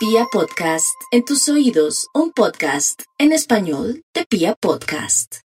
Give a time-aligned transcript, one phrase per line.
[0.00, 5.40] Pia Podcast, en tus oídos, un podcast en español de Pia Podcast.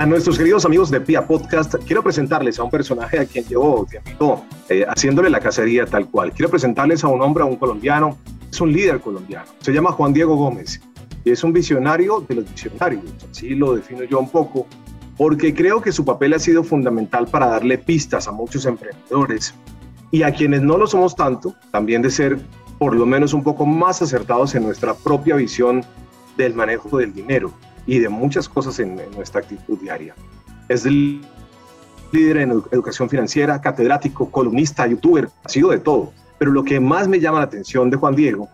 [0.00, 3.86] A nuestros queridos amigos de Pia Podcast, quiero presentarles a un personaje a quien llevo
[3.88, 6.32] tiempo eh, haciéndole la cacería tal cual.
[6.32, 8.18] Quiero presentarles a un hombre, a un colombiano,
[8.50, 9.46] es un líder colombiano.
[9.60, 10.80] Se llama Juan Diego Gómez
[11.24, 13.04] y es un visionario de los visionarios.
[13.30, 14.66] Así lo defino yo un poco,
[15.16, 19.54] porque creo que su papel ha sido fundamental para darle pistas a muchos emprendedores
[20.10, 22.38] y a quienes no lo somos tanto, también de ser
[22.78, 25.84] por lo menos un poco más acertados en nuestra propia visión
[26.36, 27.52] del manejo del dinero
[27.86, 30.14] y de muchas cosas en, nuestra actitud diaria.
[30.68, 36.12] Es líder en educación financiera, catedrático, columnista, youtuber, ha sido de todo.
[36.38, 38.48] Pero lo que más me llama la atención de Juan Diego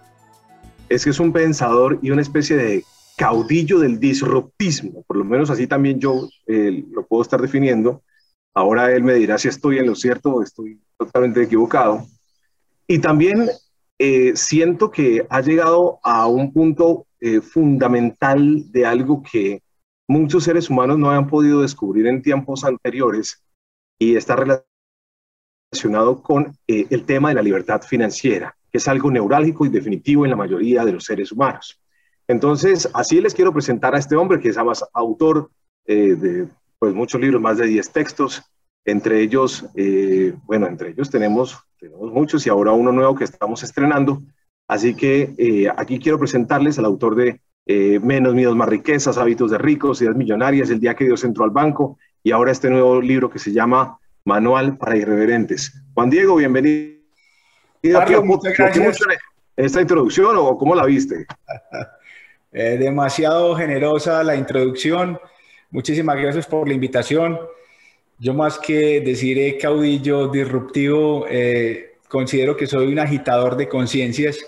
[0.88, 2.84] es que es un pensador y una especie de
[3.16, 8.02] caudillo del disruptismo, por lo menos así también yo eh, lo puedo estar definiendo.
[8.54, 12.06] Ahora él me dirá si estoy en lo cierto o estoy totalmente equivocado.
[12.86, 13.48] Y también
[13.98, 19.62] eh, siento que ha llegado a un punto eh, fundamental de algo que
[20.08, 23.42] muchos seres humanos no habían podido descubrir en tiempos anteriores
[23.98, 24.36] y está
[25.72, 30.30] relacionado con el tema de la libertad financiera, que es algo neurálgico y definitivo en
[30.30, 31.81] la mayoría de los seres humanos.
[32.28, 35.50] Entonces, así les quiero presentar a este hombre que es además autor
[35.86, 38.42] eh, de pues, muchos libros, más de 10 textos.
[38.84, 43.62] Entre ellos, eh, bueno, entre ellos tenemos, tenemos muchos y ahora uno nuevo que estamos
[43.62, 44.22] estrenando.
[44.66, 49.56] Así que eh, aquí quiero presentarles al autor de Menos miedos, más riquezas, hábitos de
[49.56, 53.30] ricos, ideas millonarias, el día que Dios entró al banco y ahora este nuevo libro
[53.30, 55.72] que se llama Manual para Irreverentes.
[55.94, 56.98] Juan Diego, bienvenido.
[57.92, 58.98] Carlos, muchas gracias.
[59.56, 61.24] ¿Esta introducción o cómo la viste?
[62.52, 65.18] Eh, demasiado generosa la introducción.
[65.70, 67.38] Muchísimas gracias por la invitación.
[68.18, 74.38] Yo más que decir caudillo disruptivo, eh, considero que soy un agitador de conciencias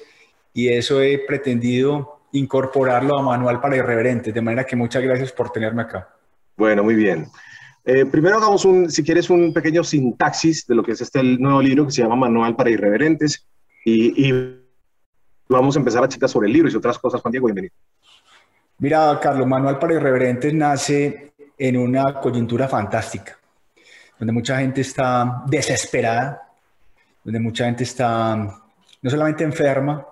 [0.52, 4.34] y eso he pretendido incorporarlo a Manual para Irreverentes.
[4.34, 6.14] De manera que muchas gracias por tenerme acá.
[6.56, 7.26] Bueno, muy bien.
[7.86, 11.62] Eh, primero hagamos un, si quieres, un pequeño sintaxis de lo que es este nuevo
[11.62, 13.46] libro que se llama Manual para Irreverentes
[13.84, 14.60] y, y
[15.48, 17.20] vamos a empezar a chicar sobre el libro y otras cosas.
[17.22, 17.74] Juan Diego, bienvenido.
[18.78, 23.38] Mira, Carlos, Manual para Irreverentes nace en una coyuntura fantástica,
[24.18, 26.52] donde mucha gente está desesperada,
[27.22, 30.06] donde mucha gente está no solamente enferma,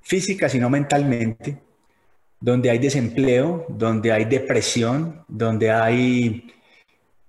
[0.00, 1.58] física, sino mentalmente,
[2.40, 6.52] donde hay desempleo, donde hay depresión, donde hay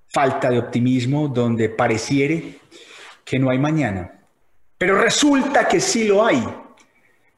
[0.08, 2.60] falta de optimismo, donde pareciere
[3.24, 4.20] que no hay mañana.
[4.78, 6.44] Pero resulta que sí lo hay.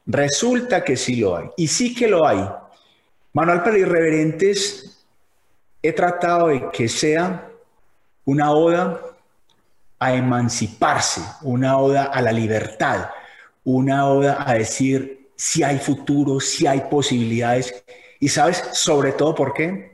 [0.06, 1.48] Resulta que sí lo hay.
[1.56, 2.48] Y sí que lo hay.
[3.34, 5.04] Manual para Irreverentes,
[5.82, 7.48] he tratado de que sea
[8.26, 9.00] una oda
[9.98, 13.08] a emanciparse, una oda a la libertad,
[13.64, 17.84] una oda a decir si hay futuro, si hay posibilidades.
[18.20, 19.92] Y sabes, sobre todo, ¿por qué?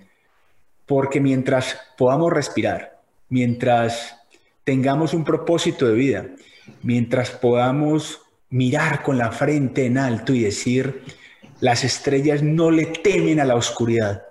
[0.85, 4.17] Porque mientras podamos respirar, mientras
[4.65, 6.27] tengamos un propósito de vida,
[6.83, 8.21] mientras podamos
[8.51, 11.05] mirar con la frente en alto y decir,
[11.61, 14.23] las estrellas no le temen a la oscuridad,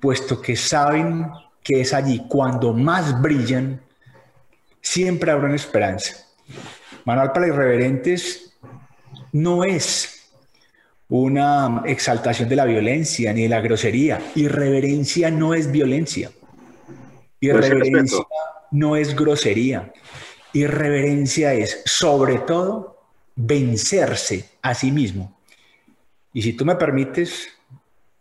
[0.00, 1.30] puesto que saben
[1.62, 3.80] que es allí cuando más brillan,
[4.80, 6.14] siempre habrá una esperanza.
[7.04, 8.56] Manual para Irreverentes
[9.32, 10.30] no es
[11.08, 14.20] una exaltación de la violencia ni de la grosería.
[14.34, 16.30] Irreverencia no es violencia.
[17.40, 18.24] Irreverencia
[18.70, 19.92] no es grosería.
[20.52, 23.02] Irreverencia es, sobre todo,
[23.34, 25.35] vencerse a sí mismo.
[26.36, 27.48] Y si tú me permites,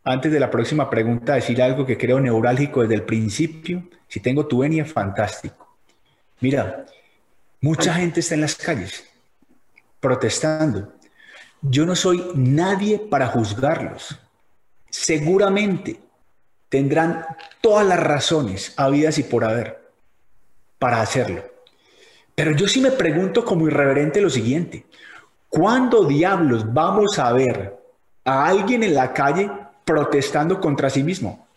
[0.06, 4.48] antes de la próxima pregunta, decir algo que creo neurálgico desde el principio, si tengo
[4.48, 5.76] tu venia, fantástico.
[6.40, 6.86] Mira,
[7.60, 9.04] mucha gente está en las calles
[10.00, 10.94] protestando.
[11.62, 14.18] Yo no soy nadie para juzgarlos.
[14.90, 16.00] Seguramente
[16.70, 17.26] tendrán
[17.60, 19.92] todas las razones habidas y por haber
[20.80, 21.44] para hacerlo.
[22.34, 24.86] Pero yo sí me pregunto como irreverente lo siguiente.
[25.50, 27.85] ¿Cuándo diablos vamos a ver
[28.26, 29.50] a alguien en la calle
[29.86, 31.48] protestando contra sí mismo?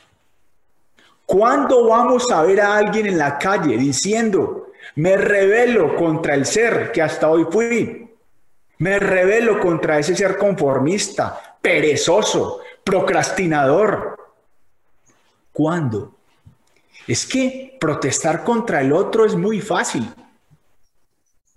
[1.27, 6.93] ¿Cuándo vamos a ver a alguien en la calle diciendo, me rebelo contra el ser
[6.93, 8.09] que hasta hoy fui?
[8.79, 14.17] Me rebelo contra ese ser conformista, perezoso, procrastinador.
[15.53, 16.15] ¿Cuándo?
[17.07, 20.09] Es que protestar contra el otro es muy fácil,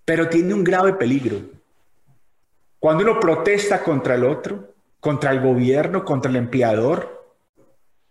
[0.03, 1.37] pero tiene un grave peligro.
[2.79, 4.70] Cuando uno protesta contra el otro,
[5.01, 7.35] contra el gobierno, contra el empleador,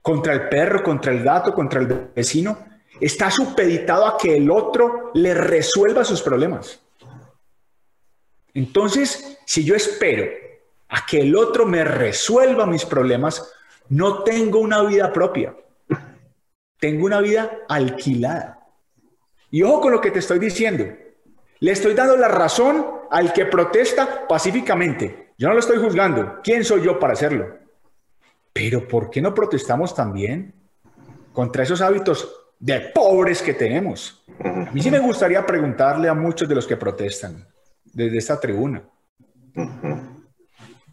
[0.02, 2.58] contra el perro, contra el gato, contra el vecino,
[3.00, 6.80] está supeditado a que el otro le resuelva sus problemas.
[8.52, 10.26] Entonces, si yo espero
[10.88, 13.52] a que el otro me resuelva mis problemas,
[13.88, 15.54] no tengo una vida propia.
[16.78, 18.66] Tengo una vida alquilada.
[19.50, 20.84] Y ojo con lo que te estoy diciendo.
[21.60, 25.29] Le estoy dando la razón al que protesta pacíficamente.
[25.40, 26.38] Yo no lo estoy juzgando.
[26.44, 27.56] ¿Quién soy yo para hacerlo?
[28.52, 30.52] Pero ¿por qué no protestamos también
[31.32, 34.22] contra esos hábitos de pobres que tenemos?
[34.44, 37.48] A mí sí me gustaría preguntarle a muchos de los que protestan
[37.86, 38.86] desde esta tribuna.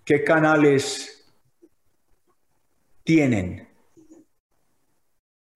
[0.05, 1.29] ¿Qué canales
[3.03, 3.67] tienen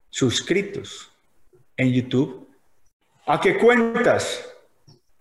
[0.09, 1.09] suscritos
[1.77, 2.49] en YouTube?
[3.25, 4.53] ¿A qué cuentas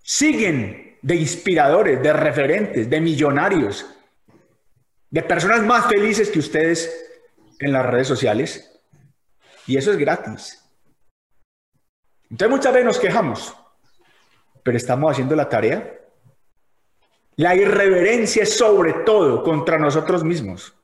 [0.02, 3.87] siguen de inspiradores, de referentes, de millonarios,
[5.11, 6.91] de personas más felices que ustedes
[7.58, 8.81] en las redes sociales?
[9.67, 10.64] Y eso es gratis.
[12.31, 13.56] Entonces muchas veces nos quejamos,
[14.62, 15.99] pero estamos haciendo la tarea.
[17.37, 20.75] La irreverencia es sobre todo contra nosotros mismos.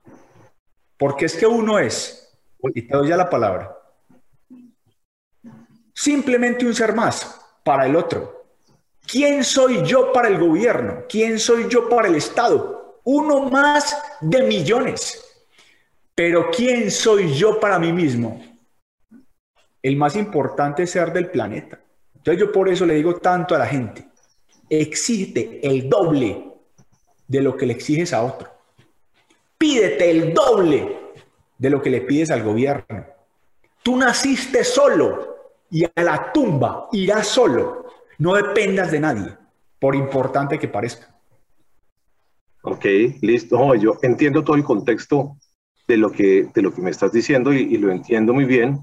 [0.96, 2.36] Porque es que uno es,
[2.74, 3.76] y te doy ya la palabra,
[5.92, 8.35] simplemente un ser más para el otro.
[9.06, 11.04] ¿Quién soy yo para el gobierno?
[11.08, 13.00] ¿Quién soy yo para el Estado?
[13.04, 15.22] Uno más de millones.
[16.14, 18.42] Pero ¿quién soy yo para mí mismo?
[19.82, 21.78] El más importante ser del planeta.
[22.16, 24.08] Entonces yo por eso le digo tanto a la gente,
[24.68, 26.52] exige el doble
[27.28, 28.50] de lo que le exiges a otro.
[29.56, 30.98] Pídete el doble
[31.56, 33.06] de lo que le pides al gobierno.
[33.82, 35.36] Tú naciste solo
[35.70, 37.85] y a la tumba irás solo.
[38.18, 39.36] No dependas de nadie,
[39.78, 41.14] por importante que parezca.
[42.62, 42.84] Ok,
[43.20, 43.74] listo.
[43.76, 45.36] yo entiendo todo el contexto
[45.86, 48.82] de lo que, de lo que me estás diciendo y, lo entiendo muy bien.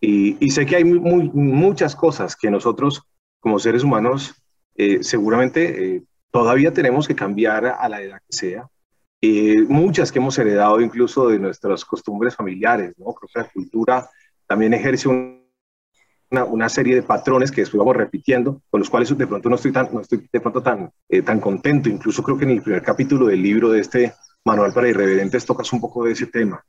[0.00, 3.02] Y, sé que hay muchas cosas que nosotros
[3.40, 4.42] como seres humanos
[4.76, 8.68] eh, seguramente eh, todavía tenemos que cambiar a la edad que sea.
[9.20, 13.12] Eh, muchas que hemos heredado incluso de nuestras costumbres familiares, ¿no?
[13.14, 14.10] Creo que la cultura
[14.46, 15.43] también ejerce un
[16.30, 19.72] una, serie de patrones que después vamos repitiendo, con los cuales de pronto no estoy
[19.72, 21.88] tan, no estoy de pronto tan, eh, tan contento.
[21.88, 25.72] Incluso creo que en el primer capítulo del libro de este Manual para Irreverentes tocas
[25.72, 26.64] un poco de ese tema.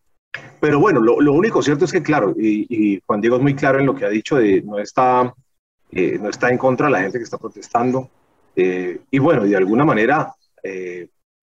[0.60, 3.80] Pero bueno, lo, lo único cierto es que, claro, y, Juan Diego es muy claro
[3.80, 5.34] en lo que ha dicho de no está,
[5.92, 8.10] eh, no está en contra de la gente que está protestando.
[8.56, 10.34] Eh, y bueno, de alguna manera,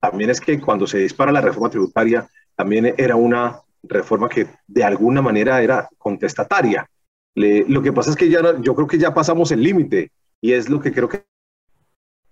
[0.00, 2.26] también es que cuando se dispara la reforma tributaria,
[2.56, 6.88] también era una reforma que de alguna manera era contestataria
[7.34, 10.68] lo que pasa es que ya, yo creo que ya pasamos el límite y es
[10.68, 11.24] lo que creo que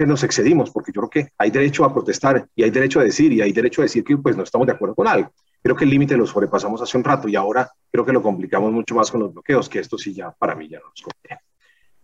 [0.07, 3.33] nos excedimos, porque yo creo que hay derecho a protestar y hay derecho a decir
[3.33, 5.33] y hay derecho a decir que pues no estamos de acuerdo con algo.
[5.63, 8.73] Creo que el límite lo sobrepasamos hace un rato y ahora creo que lo complicamos
[8.73, 11.43] mucho más con los bloqueos, que esto sí ya para mí ya no nos conviene.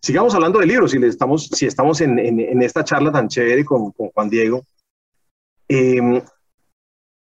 [0.01, 3.91] Sigamos hablando de libros, si, estamos, si estamos en, en, esta charla tan chévere con,
[3.93, 4.63] con Juan Diego.
[5.67, 6.21] Em,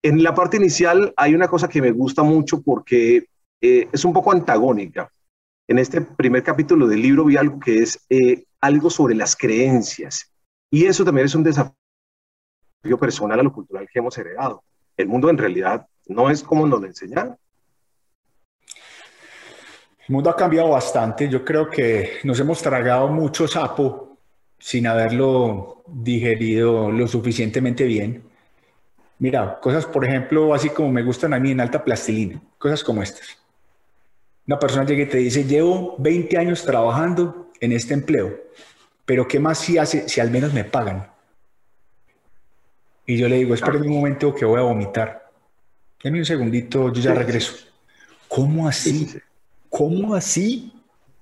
[0.02, 3.26] en la parte inicial hay una cosa que me gusta mucho porque
[3.60, 5.12] eh, es un poco antagónica
[5.72, 10.30] en este primer capítulo del libro vi algo que es eh, algo sobre las creencias.
[10.70, 11.74] Y eso también es un desafío
[13.00, 14.66] personal a lo cultural que hemos heredado.
[14.98, 17.38] El mundo en realidad no es como nos lo enseñaron.
[20.08, 21.30] El mundo ha cambiado bastante.
[21.30, 24.18] Yo creo que nos hemos tragado mucho sapo
[24.60, 28.24] sin haberlo digerido lo suficientemente bien.
[29.20, 33.02] Mira, cosas, por ejemplo, así como me gustan a mí en alta plastilina, cosas como
[33.02, 33.42] estas.
[34.52, 38.38] Una persona llega y te dice, llevo 20 años trabajando en este empleo,
[39.06, 41.10] pero ¿qué más si hace si al menos me pagan?
[43.06, 45.32] Y yo le digo, espera un momento que voy a vomitar.
[46.04, 47.66] Dame un segundito, yo ya regreso.
[48.28, 49.22] ¿Cómo así?
[49.70, 50.74] ¿Cómo así?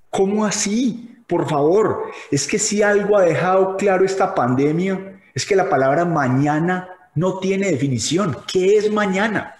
[0.10, 1.16] ¿Cómo así?
[1.28, 6.04] Por favor, es que si algo ha dejado claro esta pandemia, es que la palabra
[6.04, 8.36] mañana no tiene definición.
[8.52, 9.56] ¿Qué es mañana?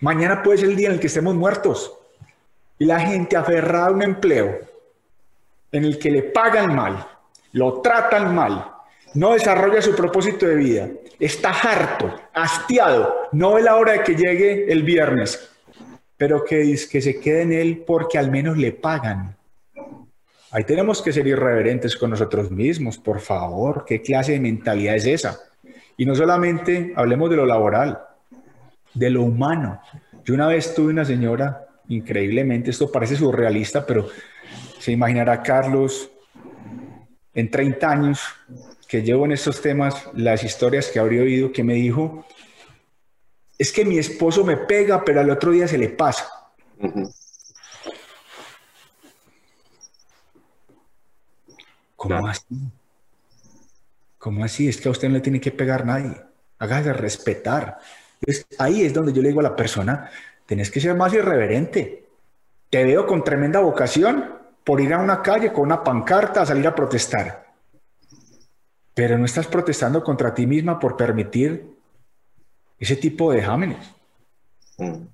[0.00, 1.92] Mañana puede ser el día en el que estemos muertos.
[2.78, 4.58] Y la gente aferrada a un empleo
[5.72, 7.06] en el que le pagan mal,
[7.52, 8.72] lo tratan mal,
[9.14, 14.14] no desarrolla su propósito de vida, está harto, hastiado, no ve la hora de que
[14.14, 15.50] llegue el viernes,
[16.16, 19.36] pero que, que se quede en él porque al menos le pagan.
[20.50, 23.84] Ahí tenemos que ser irreverentes con nosotros mismos, por favor.
[23.86, 25.38] ¿Qué clase de mentalidad es esa?
[25.96, 28.00] Y no solamente hablemos de lo laboral,
[28.94, 29.80] de lo humano.
[30.24, 32.70] Yo una vez tuve una señora increíblemente.
[32.70, 34.08] Esto parece surrealista, pero
[34.78, 36.10] se imaginará Carlos
[37.34, 38.20] en 30 años
[38.88, 42.24] que llevo en estos temas, las historias que habría oído, que me dijo,
[43.58, 46.28] es que mi esposo me pega, pero al otro día se le pasa.
[51.96, 52.44] ¿Cómo así?
[54.18, 54.68] ¿Cómo así?
[54.68, 56.14] Es que a usted no le tiene que pegar nadie.
[56.58, 57.78] Hágase respetar.
[58.58, 60.10] ahí es donde yo le digo a la persona,
[60.46, 62.08] tenés que ser más irreverente.
[62.70, 64.34] Te veo con tremenda vocación
[64.64, 67.46] por ir a una calle con una pancarta a salir a protestar.
[68.94, 71.76] Pero no estás protestando contra ti misma por permitir
[72.78, 73.94] ese tipo de exámenes.
[74.78, 75.06] Mm.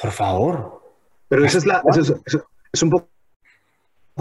[0.00, 0.82] Por favor.
[1.28, 1.82] Pero esa es, la,
[2.72, 3.08] es, un poco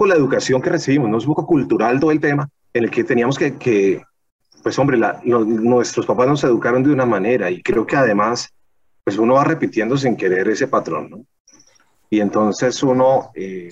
[0.05, 1.17] la educación que recibimos, ¿no?
[1.17, 4.01] Es un poco cultural todo el tema, en el que teníamos que,
[4.61, 8.53] pues hombre, nuestros papás nos educaron de una manera y creo que además,
[9.07, 11.25] pues uno va repitiendo sin querer ese patrón, ¿no?
[12.09, 13.69] Y entonces uno, eh,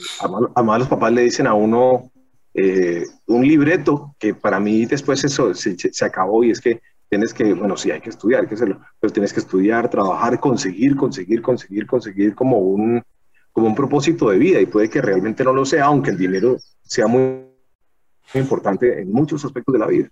[0.56, 2.10] además los papás le dicen a uno
[2.54, 5.76] eh, un libreto que para mí después eso se,
[6.06, 9.12] acabó y es que tienes que, bueno, sí, hay que estudiar, hay que hacerlo, pero
[9.12, 13.04] tienes que estudiar, trabajar, conseguir, conseguir, conseguir, conseguir como un,
[13.52, 16.56] como un propósito de vida y puede que realmente no lo sea, aunque el dinero
[16.82, 17.44] sea muy,
[18.36, 20.10] importante en muchos aspectos de la vida.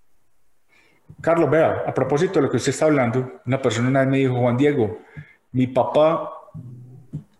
[1.23, 4.17] Carlos, vea, a propósito de lo que usted está hablando, una persona una vez me
[4.17, 4.99] dijo, Juan Diego,
[5.53, 6.29] mi papá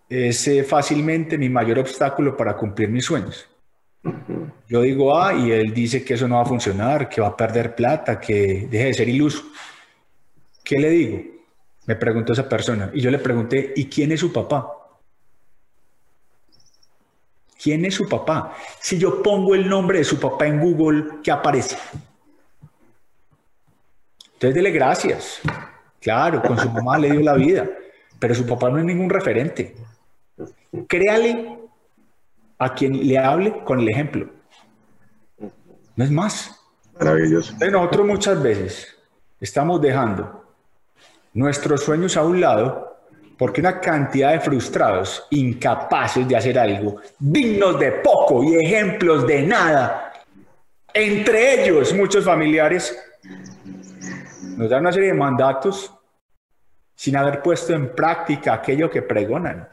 [0.08, 3.46] es eh, fácilmente mi mayor obstáculo para cumplir mis sueños.
[4.70, 7.36] Yo digo ah, y él dice que eso no va a funcionar, que va a
[7.36, 9.44] perder plata, que deje de ser iluso.
[10.63, 11.22] ¿Qué le digo?
[11.86, 12.90] Me preguntó esa persona.
[12.94, 14.66] Y yo le pregunté, ¿y quién es su papá?
[17.62, 18.56] ¿Quién es su papá?
[18.80, 21.75] Si yo pongo el nombre de su papá en Google, ¿qué aparece?
[24.34, 25.42] Entonces, dele gracias.
[26.00, 27.70] Claro, con su mamá le dio la vida,
[28.20, 29.75] pero su papá no es ningún referente.
[30.88, 31.60] Créale
[32.58, 34.30] a quien le hable con el ejemplo.
[35.96, 36.60] No es más.
[37.00, 37.56] Maravilloso.
[37.72, 38.96] nosotros muchas veces
[39.40, 40.44] estamos dejando
[41.34, 42.94] nuestros sueños a un lado
[43.38, 49.42] porque una cantidad de frustrados, incapaces de hacer algo, dignos de poco y ejemplos de
[49.42, 50.13] nada,
[50.94, 52.98] entre ellos muchos familiares,
[54.57, 55.93] nos dan una serie de mandatos
[56.95, 59.67] sin haber puesto en práctica aquello que pregonan,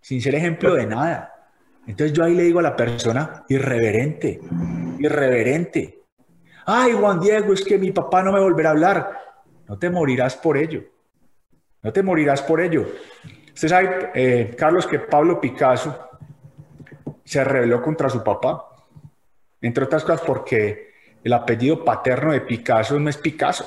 [0.00, 1.32] sin ser ejemplo de nada.
[1.86, 4.40] Entonces yo ahí le digo a la persona, irreverente,
[4.98, 6.02] irreverente.
[6.64, 9.18] Ay, Juan Diego, es que mi papá no me volverá a hablar.
[9.66, 10.84] No te morirás por ello.
[11.82, 12.86] No te morirás por ello.
[13.52, 16.08] Usted sabe, eh, Carlos, que Pablo Picasso
[17.24, 18.66] se rebeló contra su papá,
[19.60, 23.66] entre otras cosas porque el apellido paterno de Picasso no es Picasso,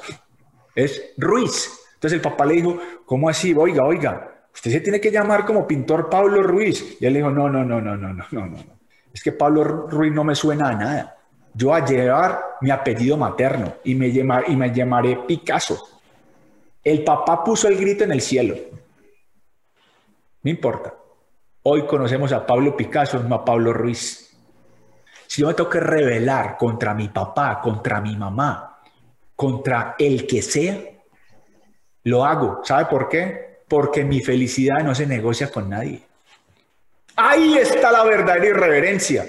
[0.75, 1.71] es Ruiz.
[1.93, 3.53] Entonces el papá le dijo, ¿cómo así?
[3.53, 6.97] Oiga, oiga, usted se tiene que llamar como pintor Pablo Ruiz.
[6.99, 8.57] Y él dijo, no, no, no, no, no, no, no, no.
[9.13, 11.17] Es que Pablo Ruiz no me suena a nada.
[11.53, 16.01] Yo a llevar mi apellido materno y me, y me llamaré Picasso.
[16.83, 18.55] El papá puso el grito en el cielo.
[20.43, 20.93] No importa.
[21.63, 24.37] Hoy conocemos a Pablo Picasso, no a Pablo Ruiz.
[25.25, 28.74] Si yo me tengo que rebelar contra mi papá, contra mi mamá,
[29.35, 30.77] contra el que sea,
[32.03, 32.61] lo hago.
[32.63, 33.45] ¿Sabe por qué?
[33.67, 36.01] porque mi felicidad no se negocia con nadie.
[37.15, 39.25] Ahí está la verdadera irreverencia.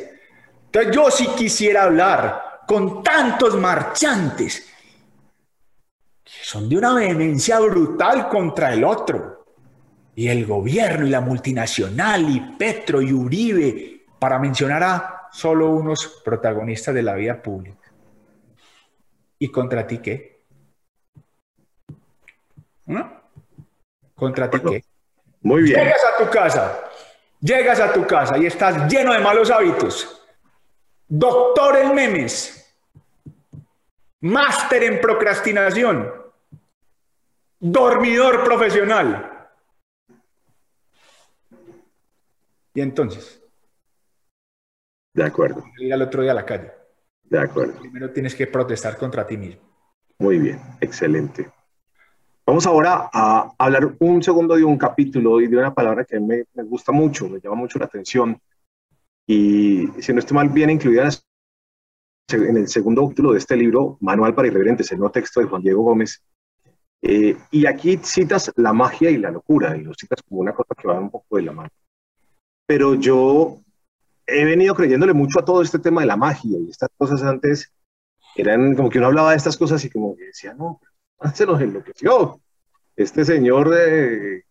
[0.66, 4.72] Entonces yo sí quisiera hablar con tantos marchantes
[6.24, 9.44] que son de una vehemencia brutal contra el otro.
[10.14, 16.22] Y el gobierno y la multinacional y Petro y Uribe, para mencionar a solo unos
[16.24, 17.85] protagonistas de la vida pública.
[19.38, 20.44] ¿Y contra ti qué?
[22.86, 23.22] ¿No?
[24.14, 24.84] ¿Contra ti qué?
[25.42, 25.78] Muy bien.
[25.78, 26.90] Llegas a tu casa,
[27.40, 30.22] llegas a tu casa y estás lleno de malos hábitos.
[31.08, 32.74] Doctor en memes,
[34.20, 36.12] máster en procrastinación,
[37.60, 39.50] dormidor profesional.
[42.74, 43.40] Y entonces.
[45.14, 45.64] De acuerdo.
[45.78, 46.72] Ir al otro día a la calle.
[47.28, 47.80] De acuerdo.
[47.80, 49.62] Primero tienes que protestar contra ti mismo.
[50.18, 51.50] Muy bien, excelente.
[52.46, 56.44] Vamos ahora a hablar un segundo de un capítulo y de una palabra que me,
[56.54, 58.40] me gusta mucho, me llama mucho la atención.
[59.26, 61.08] Y si no estoy mal, viene incluida
[62.28, 65.62] en el segundo capítulo de este libro, Manual para Irreverentes, el no texto de Juan
[65.62, 66.22] Diego Gómez.
[67.02, 70.74] Eh, y aquí citas la magia y la locura, y lo citas como una cosa
[70.80, 71.70] que va un poco de la mano.
[72.66, 73.60] Pero yo
[74.26, 77.72] he venido creyéndole mucho a todo este tema de la magia y estas cosas antes
[78.34, 80.80] eran como que uno hablaba de estas cosas y como que decía, no,
[81.34, 82.40] se nos enloqueció.
[82.94, 84.42] Este señor, eh,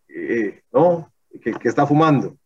[0.71, 1.11] ¿no?
[1.41, 2.37] Que, está fumando.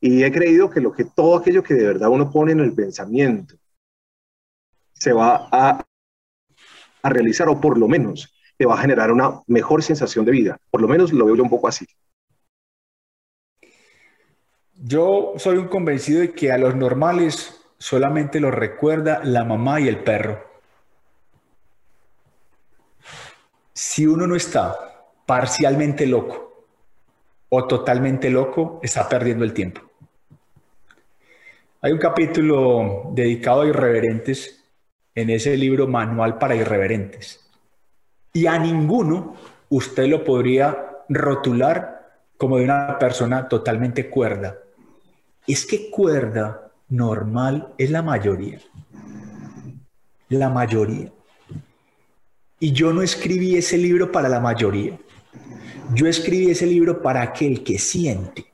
[0.00, 2.72] Y he creído que lo que todo aquello que de verdad uno pone en el
[2.72, 3.56] pensamiento
[4.94, 5.84] se va a,
[7.02, 10.58] a realizar, o por lo menos te va a generar una mejor sensación de vida.
[10.70, 11.86] Por lo menos lo veo yo un poco así.
[14.82, 19.88] Yo soy un convencido de que a los normales solamente los recuerda la mamá y
[19.88, 20.42] el perro.
[23.74, 24.74] Si uno no está
[25.26, 26.64] parcialmente loco
[27.50, 29.82] o totalmente loco, está perdiendo el tiempo.
[31.82, 34.64] Hay un capítulo dedicado a irreverentes
[35.14, 37.46] en ese libro Manual para Irreverentes.
[38.32, 39.36] Y a ninguno
[39.68, 44.56] usted lo podría rotular como de una persona totalmente cuerda.
[45.50, 48.60] Es que cuerda normal es la mayoría.
[50.28, 51.10] La mayoría.
[52.60, 54.96] Y yo no escribí ese libro para la mayoría.
[55.92, 58.46] Yo escribí ese libro para aquel que siente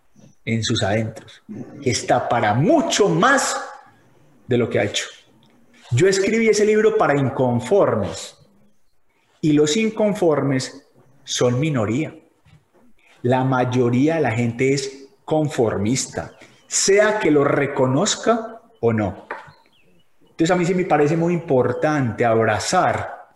[0.46, 1.42] en sus adentros,
[1.82, 3.60] que está para mucho más
[4.46, 5.04] de lo que ha hecho.
[5.90, 8.38] Yo escribí ese libro para inconformes
[9.42, 10.88] y los inconformes
[11.24, 12.16] son minoría.
[13.20, 19.26] La mayoría de la gente es conformista, sea que lo reconozca o no.
[20.22, 23.28] Entonces a mí sí me parece muy importante abrazar,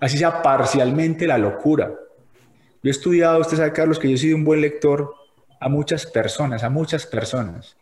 [0.00, 1.88] así sea parcialmente, la locura.
[1.88, 5.14] Yo he estudiado, usted sabe, Carlos, que yo he sido un buen lector
[5.60, 7.76] a muchas personas, a muchas personas.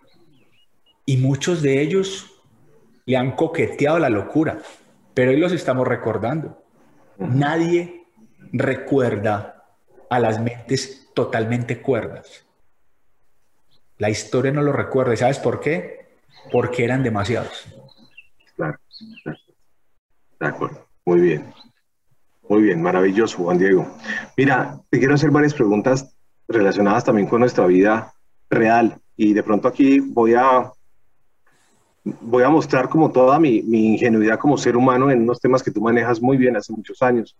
[1.06, 2.30] Y muchos de ellos
[3.04, 4.58] le han coqueteado la locura,
[5.12, 6.62] pero hoy los estamos recordando.
[7.18, 8.06] Nadie
[8.52, 9.64] recuerda
[10.08, 12.44] a las mentes totalmente cuerdas.
[13.98, 15.14] La historia no lo recuerda.
[15.14, 16.06] ¿Y sabes por qué?
[16.50, 17.66] Porque eran demasiados.
[18.56, 18.78] Claro.
[20.40, 20.86] De acuerdo.
[21.04, 21.52] Muy bien.
[22.48, 22.82] Muy bien.
[22.82, 23.86] Maravilloso, Juan Diego.
[24.36, 26.14] Mira, te quiero hacer varias preguntas
[26.48, 28.12] relacionadas también con nuestra vida
[28.50, 29.00] real.
[29.16, 30.72] Y de pronto aquí voy a,
[32.04, 35.80] voy a mostrar como toda mi, ingenuidad como ser humano en unos temas que tú
[35.80, 37.36] manejas muy bien hace muchos años.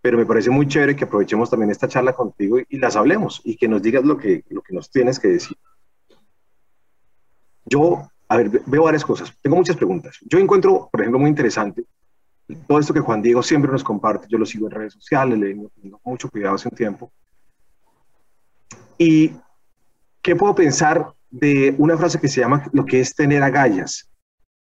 [0.00, 3.40] Pero me parece muy chévere que aprovechemos también esta charla contigo y, y las hablemos
[3.42, 5.56] y que nos digas lo que, lo que nos tienes que decir.
[7.68, 9.32] Yo, a ver, veo varias cosas.
[9.42, 10.18] Tengo muchas preguntas.
[10.22, 11.84] Yo encuentro, por ejemplo, muy interesante
[12.66, 14.26] todo esto que Juan Diego siempre nos comparte.
[14.28, 17.12] Yo lo sigo en redes sociales, le tengo mucho cuidado hace un tiempo.
[18.96, 19.32] ¿Y
[20.22, 24.08] qué puedo pensar de una frase que se llama lo que es tener agallas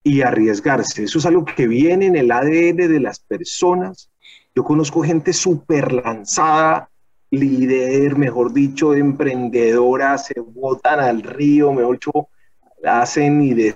[0.04, 1.04] y arriesgarse?
[1.04, 4.10] Eso es algo que viene en el ADN de las personas.
[4.56, 6.90] Yo conozco gente súper lanzada,
[7.30, 12.30] líder, mejor dicho, emprendedora, se botan al río, mejor dicho,
[12.88, 13.76] hacen y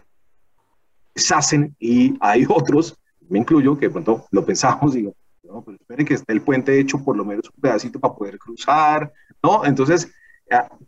[1.15, 2.97] deshacen, y hay otros,
[3.29, 7.03] me incluyo, que pronto lo pensamos, digo, no, pues esperen que esté el puente hecho
[7.03, 9.11] por lo menos un pedacito para poder cruzar,
[9.43, 9.65] ¿no?
[9.65, 10.11] Entonces,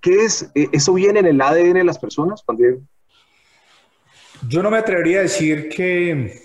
[0.02, 0.52] ¿Qué es?
[0.56, 2.44] Eh, ¿Eso viene en el ADN de las personas?
[4.48, 6.42] Yo no me atrevería a decir que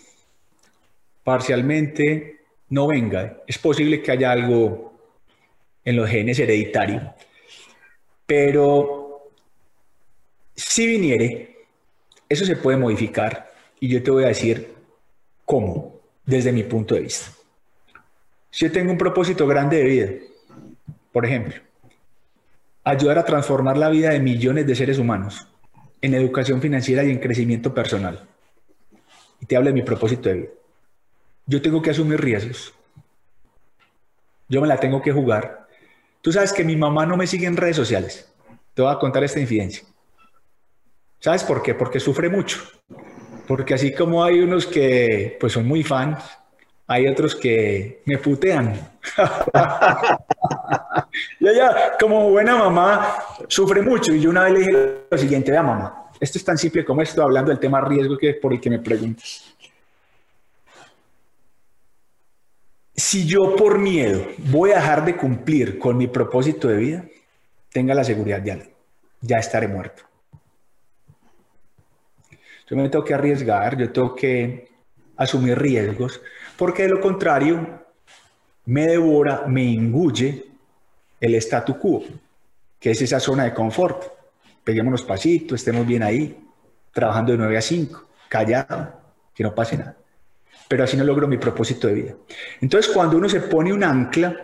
[1.25, 3.43] parcialmente no venga.
[3.47, 4.93] Es posible que haya algo
[5.85, 7.03] en los genes hereditarios.
[8.25, 9.31] Pero
[10.55, 11.58] si viniere,
[12.29, 13.53] eso se puede modificar.
[13.81, 14.75] Y yo te voy a decir
[15.45, 17.31] cómo, desde mi punto de vista.
[18.51, 20.11] Si yo tengo un propósito grande de vida,
[21.12, 21.55] por ejemplo,
[22.85, 25.47] ayudar a transformar la vida de millones de seres humanos
[26.01, 28.27] en educación financiera y en crecimiento personal.
[29.41, 30.49] Y te hablo de mi propósito de vida.
[31.47, 32.75] Yo tengo que asumir riesgos.
[34.49, 35.67] Yo me la tengo que jugar.
[36.23, 38.31] Tú sabes que mi mamá no me sigue en redes sociales.
[38.75, 39.85] Te voy a contar esta infidencia.
[41.20, 41.74] ¿Sabes por qué?
[41.74, 42.61] Porque sufre mucho.
[43.46, 46.22] Porque así como hay unos que pues son muy fans,
[46.87, 48.98] hay otros que me putean.
[51.40, 54.14] y ella, como buena mamá, sufre mucho.
[54.14, 57.02] Y yo una vez le dije lo siguiente, vea mamá, esto es tan simple como
[57.02, 59.54] esto, hablando del tema riesgo que por el que me preguntas.
[62.94, 67.04] Si yo por miedo voy a dejar de cumplir con mi propósito de vida,
[67.70, 68.70] tenga la seguridad de algo,
[69.20, 70.08] ya estaré muerto.
[72.68, 74.68] Yo me tengo que arriesgar, yo tengo que
[75.16, 76.20] asumir riesgos,
[76.57, 77.85] porque de lo contrario
[78.66, 80.44] me devora, me engulle
[81.20, 82.04] el statu quo,
[82.78, 84.04] que es esa zona de confort.
[84.62, 86.46] Peguémonos pasitos, estemos bien ahí,
[86.92, 89.00] trabajando de 9 a 5, callado,
[89.35, 89.96] que no pase nada.
[90.68, 92.14] Pero así no logro mi propósito de vida.
[92.61, 94.37] Entonces, cuando uno se pone un ancla,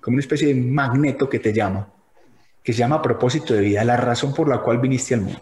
[0.00, 1.88] como una especie de magneto que te llama,
[2.62, 5.40] que se llama propósito de vida, la razón por la cual viniste al mundo,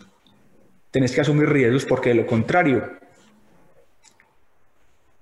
[0.96, 2.82] tenés que asumir riesgos porque de lo contrario,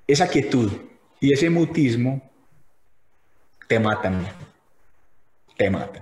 [0.07, 0.71] esa quietud
[1.19, 2.31] y ese mutismo
[3.67, 4.25] te matan,
[5.57, 6.01] te matan.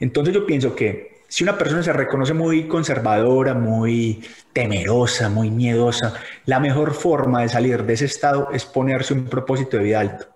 [0.00, 6.14] Entonces yo pienso que si una persona se reconoce muy conservadora, muy temerosa, muy miedosa,
[6.46, 10.28] la mejor forma de salir de ese estado es ponerse un propósito de vida alto,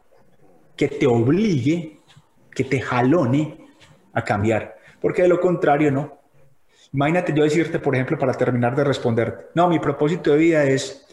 [0.77, 2.03] que te obligue,
[2.55, 3.71] que te jalone
[4.13, 6.20] a cambiar, porque de lo contrario no.
[6.93, 11.07] Imagínate yo decirte, por ejemplo, para terminar de responder, no, mi propósito de vida es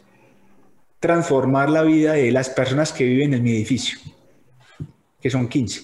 [0.99, 3.99] transformar la vida de las personas que viven en mi edificio,
[5.21, 5.83] que son 15.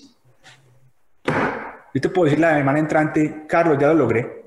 [1.94, 4.44] Yo te puedo decir la semana entrante, Carlos, ya lo logré.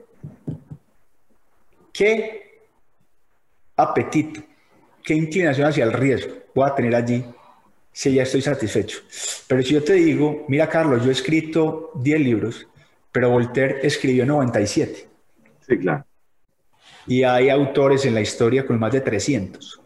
[1.93, 2.67] ¿Qué
[3.77, 4.43] apetito,
[5.03, 7.25] qué inclinación hacia el riesgo voy a tener allí
[7.93, 8.99] si ya estoy satisfecho?
[9.47, 12.67] Pero si yo te digo, mira Carlos, yo he escrito 10 libros,
[13.13, 15.16] pero Voltaire escribió 97.
[15.67, 16.05] Sí, claro.
[17.07, 19.81] Y hay autores en la historia con más de 300.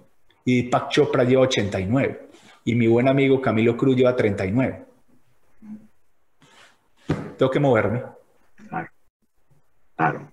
[0.45, 2.29] Y Pac Chopra lleva 89.
[2.65, 4.85] Y mi buen amigo Camilo Cruz lleva 39.
[7.37, 8.03] Tengo que moverme.
[8.69, 8.89] Claro.
[9.97, 10.33] Claro.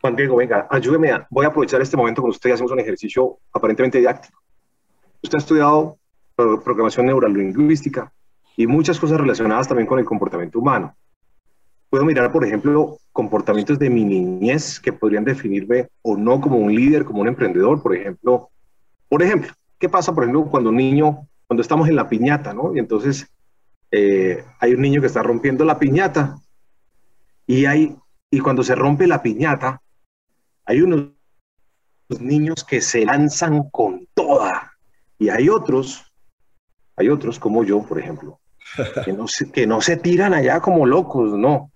[0.00, 1.10] Juan Diego, venga, ayúdeme.
[1.10, 4.40] A, voy a aprovechar este momento con usted y hacemos un ejercicio aparentemente didáctico.
[5.22, 5.98] Usted ha estudiado
[6.34, 8.10] programación neurolingüística
[8.56, 10.96] y muchas cosas relacionadas también con el comportamiento humano.
[11.90, 16.72] Puedo mirar, por ejemplo, comportamientos de mi niñez que podrían definirme o no como un
[16.72, 18.48] líder, como un emprendedor, por ejemplo.
[19.08, 22.74] Por ejemplo, ¿qué pasa, por ejemplo, cuando un niño, cuando estamos en la piñata, ¿no?
[22.76, 23.26] Y entonces
[23.90, 26.38] eh, hay un niño que está rompiendo la piñata
[27.44, 27.96] y, hay,
[28.30, 29.82] y cuando se rompe la piñata,
[30.64, 31.08] hay unos
[32.20, 34.76] niños que se lanzan con toda
[35.18, 36.04] y hay otros,
[36.96, 38.38] hay otros como yo, por ejemplo,
[39.04, 41.72] que no que no se tiran allá como locos, no.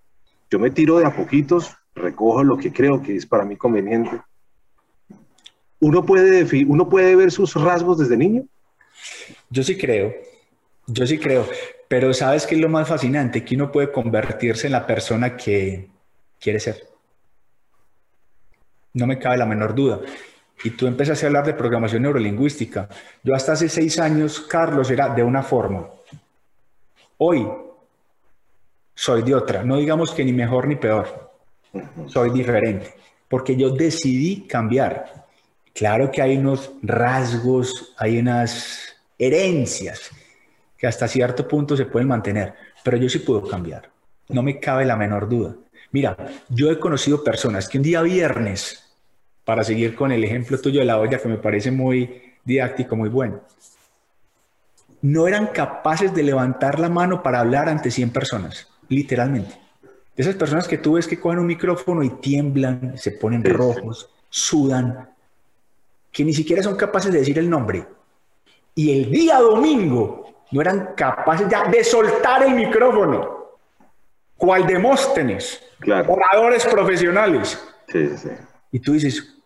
[0.50, 4.20] Yo me tiro de a poquitos, recojo lo que creo que es para mí conveniente.
[5.80, 8.44] ¿Uno puede, uno puede ver sus rasgos desde niño?
[9.50, 10.14] Yo sí creo,
[10.86, 11.46] yo sí creo.
[11.88, 13.44] Pero ¿sabes qué es lo más fascinante?
[13.44, 15.88] Que uno puede convertirse en la persona que
[16.40, 16.88] quiere ser.
[18.94, 20.00] No me cabe la menor duda.
[20.62, 22.88] Y tú empezaste a hablar de programación neurolingüística.
[23.22, 25.88] Yo hasta hace seis años, Carlos, era de una forma.
[27.18, 27.46] Hoy
[28.94, 29.62] soy de otra.
[29.62, 31.32] No digamos que ni mejor ni peor.
[32.06, 32.94] Soy diferente.
[33.28, 35.26] Porque yo decidí cambiar.
[35.72, 40.10] Claro que hay unos rasgos, hay unas herencias
[40.78, 42.54] que hasta cierto punto se pueden mantener,
[42.84, 43.90] pero yo sí puedo cambiar.
[44.28, 45.54] No me cabe la menor duda.
[45.90, 46.16] Mira,
[46.48, 48.94] yo he conocido personas que un día viernes,
[49.44, 53.08] para seguir con el ejemplo tuyo de la olla que me parece muy didáctico, muy
[53.08, 53.40] bueno,
[55.02, 59.54] no eran capaces de levantar la mano para hablar ante 100 personas, literalmente.
[60.16, 65.10] Esas personas que tú ves que cogen un micrófono y tiemblan, se ponen rojos, sudan,
[66.12, 67.84] que ni siquiera son capaces de decir el nombre.
[68.74, 73.44] Y el día domingo no eran capaces ya de soltar el micrófono.
[74.36, 75.62] Cual Demóstenes,
[76.06, 77.60] oradores profesionales.
[78.70, 79.36] Y tú dices,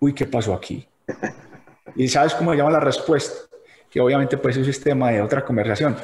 [0.00, 0.88] uy, ¿qué pasó aquí?
[1.96, 3.56] y sabes cómo se llama la respuesta,
[3.88, 5.96] que obviamente pues es un sistema de otra conversación,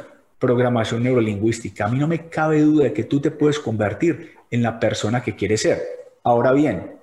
[0.42, 1.84] programación neurolingüística.
[1.84, 5.22] A mí no me cabe duda de que tú te puedes convertir en la persona
[5.22, 5.80] que quieres ser.
[6.24, 6.96] Ahora bien,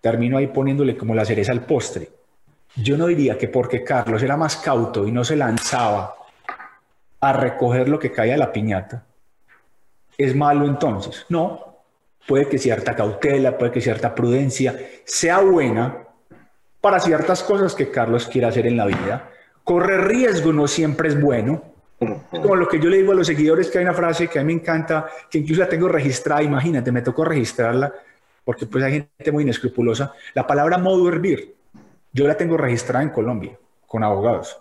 [0.00, 2.08] termino ahí poniéndole como la cereza al postre.
[2.76, 6.14] Yo no diría que porque Carlos era más cauto y no se lanzaba
[7.20, 9.04] a recoger lo que cae a la piñata,
[10.16, 11.26] ¿es malo entonces?
[11.28, 11.82] No,
[12.26, 14.74] puede que cierta cautela, puede que cierta prudencia
[15.04, 16.04] sea buena
[16.80, 19.30] para ciertas cosas que Carlos quiere hacer en la vida.
[19.62, 21.76] Correr riesgo no siempre es bueno.
[21.98, 24.44] Como lo que yo le digo a los seguidores, que hay una frase que a
[24.44, 27.92] mí me encanta, que incluso la tengo registrada, imagínate, me tocó registrarla,
[28.44, 30.12] porque pues hay gente muy inescrupulosa.
[30.34, 31.54] La palabra modo hervir,
[32.12, 34.60] yo la tengo registrada en Colombia, con abogados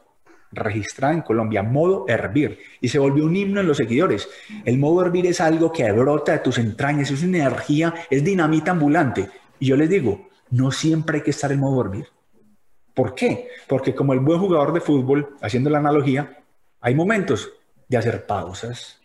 [0.52, 4.30] registrada en Colombia, modo hervir, y se volvió un himno en los seguidores.
[4.66, 8.72] El modo hervir es algo que brota de tus entrañas, es una energía, es dinamita
[8.72, 9.30] ambulante.
[9.60, 12.08] Y yo les digo, no siempre hay que estar en modo hervir.
[12.94, 13.50] ¿Por qué?
[13.68, 16.44] Porque como el buen jugador de fútbol, haciendo la analogía,
[16.82, 17.52] hay momentos
[17.88, 19.02] de hacer pausas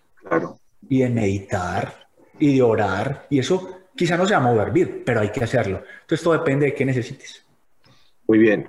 [0.89, 2.09] y de meditar
[2.39, 5.83] y de orar, y eso quizá no sea modo hervir, pero hay que hacerlo.
[6.01, 7.45] Entonces todo depende de qué necesites.
[8.27, 8.69] Muy bien.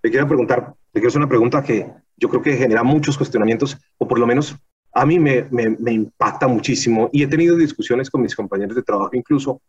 [0.00, 3.76] Te quiero preguntar, te quiero hacer una pregunta que yo creo que genera muchos cuestionamientos,
[3.98, 4.56] o por lo menos
[4.92, 9.10] a mí me, me, impacta muchísimo y he tenido discusiones con mis compañeros de trabajo
[9.14, 9.62] incluso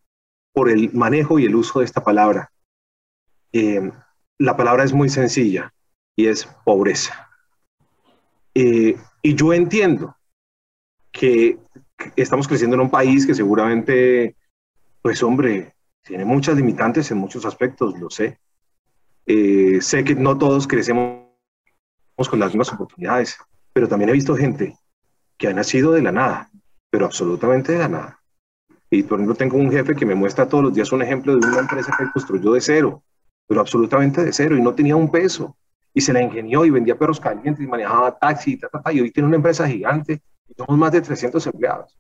[0.52, 2.52] por el manejo y el uso de esta palabra.
[3.54, 3.90] Eh,
[4.38, 5.74] la palabra es muy sencilla
[6.16, 7.30] y es pobreza.
[8.56, 10.16] Eh, y yo entiendo
[11.12, 11.58] que
[12.16, 14.36] estamos creciendo en un país que seguramente,
[15.02, 18.40] pues hombre, tiene muchas limitantes en muchos aspectos, lo sé.
[19.26, 21.24] Eh, sé que no todos crecemos
[22.30, 23.38] con las mismas oportunidades,
[23.72, 24.78] pero también he visto gente
[25.38, 26.52] que ha nacido de la nada,
[26.90, 28.20] pero absolutamente de la nada.
[28.90, 31.48] Y por ejemplo, tengo un jefe que me muestra todos los días un ejemplo de
[31.48, 33.04] una empresa que construyó de cero,
[33.48, 35.58] pero absolutamente de cero y no tenía un peso.
[35.94, 39.28] Y se la ingenió y vendía perros calientes y manejaba taxi y, y hoy tiene
[39.28, 41.98] una empresa gigante y somos más de 300 empleados.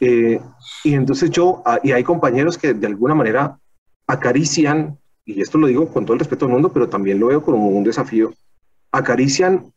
[0.00, 0.40] Eh,
[0.82, 3.58] y entonces yo, ah, y hay compañeros que de alguna manera
[4.06, 7.42] acarician, y esto lo digo con todo el respeto del mundo, pero también lo veo
[7.42, 8.32] como un desafío,
[8.92, 9.72] acarician,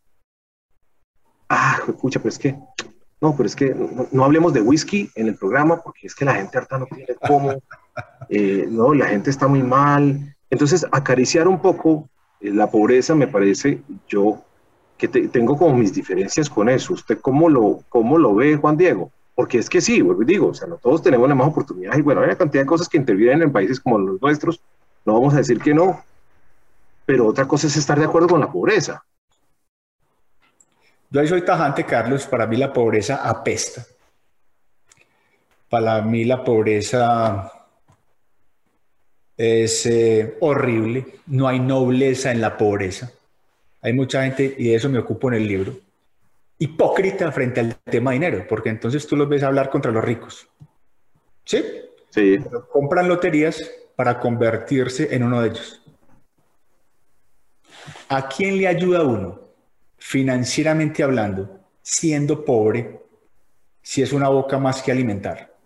[1.49, 2.57] ah, escucha, pero es que,
[3.21, 3.75] no, pero es que
[4.11, 7.15] no, hablemos de whisky en el programa porque es que la gente harta no tiene
[7.27, 7.53] cómo,
[8.29, 10.35] eh, no, la gente está muy mal.
[10.49, 14.43] Entonces, acariciar un poco la pobreza me parece, yo
[14.97, 16.93] que tengo como mis diferencias con eso.
[16.93, 19.11] ¿Usted cómo lo, cómo lo ve, Juan Diego?
[19.35, 22.21] Porque es que sí, digo, o sea, no todos tenemos la misma oportunidad y bueno,
[22.21, 24.59] hay una cantidad de cosas que intervienen en países como los nuestros,
[25.05, 26.03] no vamos a decir que no,
[27.05, 29.03] pero otra cosa es estar de acuerdo con la pobreza.
[31.09, 33.85] Yo ahí soy tajante, Carlos, para mí la pobreza apesta.
[35.69, 37.51] Para mí la pobreza
[39.37, 43.11] es eh, horrible, no hay nobleza en la pobreza.
[43.81, 45.77] Hay mucha gente, y de eso me ocupo en el libro,
[46.57, 50.47] hipócrita frente al tema dinero, porque entonces tú los ves hablar contra los ricos.
[51.45, 51.63] ¿Sí?
[52.09, 52.39] Sí.
[52.71, 53.61] compran loterías
[53.95, 55.81] para convertirse en uno de ellos.
[58.09, 59.39] ¿A quién le ayuda uno,
[59.97, 63.01] financieramente hablando, siendo pobre,
[63.81, 65.56] si es una boca más que alimentar?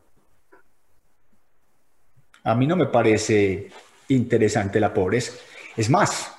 [2.44, 3.70] A mí no me parece
[4.08, 5.34] interesante la pobreza.
[5.78, 6.34] Es más,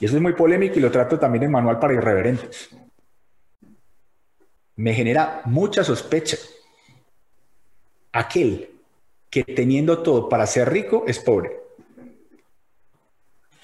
[0.00, 2.70] y eso es muy polémico y lo trato también en Manual para Irreverentes
[4.78, 6.38] me genera mucha sospecha.
[8.12, 8.70] Aquel
[9.28, 11.50] que teniendo todo para ser rico es pobre.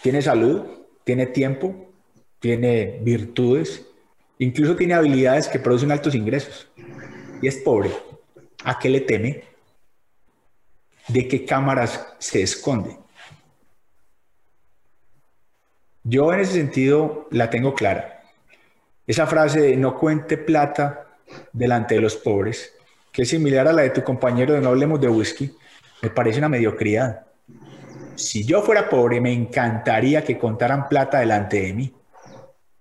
[0.02, 0.62] Tiene salud,
[1.04, 1.92] tiene tiempo,
[2.40, 3.86] tiene virtudes,
[4.38, 6.68] incluso tiene habilidades que producen altos ingresos
[7.40, 7.90] y es pobre.
[8.64, 9.44] ¿A qué le teme?
[11.08, 12.96] ¿De qué cámaras se esconde?
[16.02, 18.22] Yo en ese sentido la tengo clara.
[19.06, 21.06] Esa frase de no cuente plata
[21.52, 22.72] delante de los pobres,
[23.12, 25.54] que es similar a la de tu compañero de no hablemos de whisky,
[26.02, 27.26] me parece una mediocridad.
[28.14, 31.94] Si yo fuera pobre, me encantaría que contaran plata delante de mí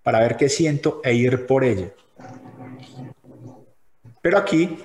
[0.01, 1.89] para ver qué siento e ir por ella.
[4.21, 4.79] Pero aquí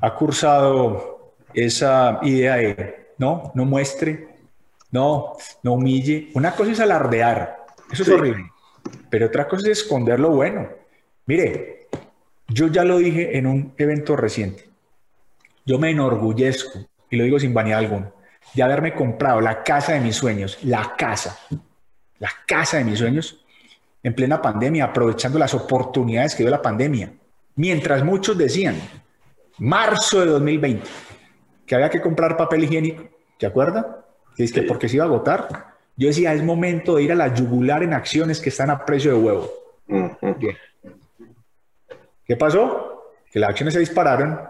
[0.00, 1.11] ha cursado
[1.54, 4.28] esa idea de no, no muestre,
[4.90, 6.30] no, no humille.
[6.34, 8.50] Una cosa es alardear, eso es horrible.
[9.10, 10.68] Pero otra cosa es esconder lo bueno.
[11.26, 11.88] Mire,
[12.48, 14.68] yo ya lo dije en un evento reciente.
[15.64, 18.10] Yo me enorgullezco, y lo digo sin vanidad alguna,
[18.54, 21.38] de haberme comprado la casa de mis sueños, la casa,
[22.18, 23.44] la casa de mis sueños,
[24.02, 27.12] en plena pandemia, aprovechando las oportunidades que dio la pandemia.
[27.54, 28.76] Mientras muchos decían,
[29.58, 30.88] marzo de 2020,
[31.66, 33.04] que había que comprar papel higiénico,
[33.38, 33.86] ¿te acuerdas?
[34.36, 35.72] Que es que porque se iba a agotar.
[35.96, 39.12] Yo decía, es momento de ir a la yugular en acciones que están a precio
[39.12, 39.50] de huevo.
[42.24, 43.12] ¿Qué pasó?
[43.30, 44.40] Que las acciones se dispararon,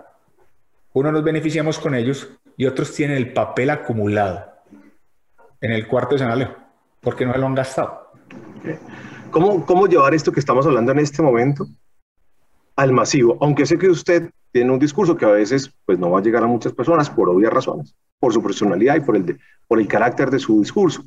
[0.92, 4.52] uno nos beneficiamos con ellos y otros tienen el papel acumulado
[5.60, 6.54] en el cuarto de San Alejo,
[7.00, 8.12] porque no lo han gastado.
[9.30, 11.66] ¿Cómo, ¿Cómo llevar esto que estamos hablando en este momento
[12.76, 13.38] al masivo?
[13.40, 16.44] Aunque sé que usted tiene un discurso que a veces pues, no va a llegar
[16.44, 20.30] a muchas personas por obvias razones, por su personalidad y por el, por el carácter
[20.30, 21.02] de su discurso.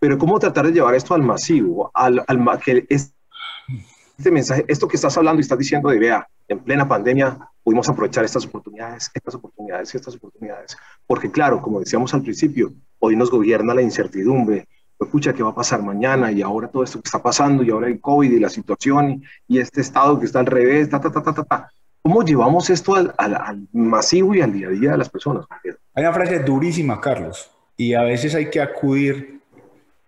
[0.00, 1.90] Pero ¿cómo tratar de llevar esto al masivo?
[1.94, 6.58] Al, al que este mensaje, esto que estás hablando y estás diciendo de, vea, en
[6.60, 10.76] plena pandemia pudimos aprovechar estas oportunidades, estas oportunidades y estas oportunidades.
[11.06, 14.66] Porque claro, como decíamos al principio, hoy nos gobierna la incertidumbre.
[14.98, 16.30] Escucha, ¿qué va a pasar mañana?
[16.30, 19.58] Y ahora todo esto que está pasando, y ahora el COVID y la situación, y,
[19.58, 21.72] este estado que está al revés, ta, ta, ta, ta, ta.
[22.02, 25.46] ¿Cómo llevamos esto al, al, al, masivo y al día a día de las personas?
[25.94, 29.40] Hay una frase durísima, Carlos, y a veces hay que acudir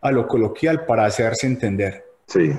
[0.01, 2.05] a lo coloquial para hacerse entender.
[2.27, 2.53] Sí.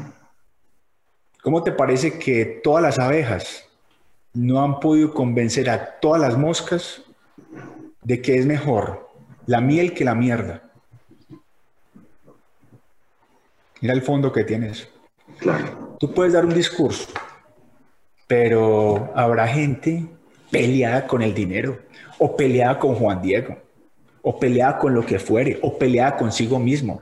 [1.44, 3.66] ¿Cómo te parece que todas las abejas
[4.34, 7.04] no han podido convencer a todas las moscas
[8.02, 9.10] de que es mejor
[9.46, 10.64] la miel que la mierda?
[13.82, 14.88] Mira el fondo que tienes.
[15.38, 15.98] Claro.
[16.00, 17.10] Tú puedes dar un discurso,
[18.28, 20.06] pero habrá gente
[20.52, 21.80] peleada con el dinero,
[22.18, 23.58] o peleada con Juan Diego,
[24.22, 27.02] o peleada con lo que fuere, o peleada consigo mismo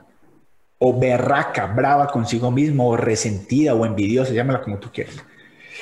[0.86, 5.16] o berraca, brava consigo mismo, o resentida o envidiosa, llámala como tú quieras.